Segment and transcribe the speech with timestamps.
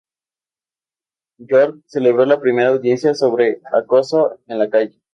[1.37, 4.99] York celebró la primera audiencia sobre acoso en la calle.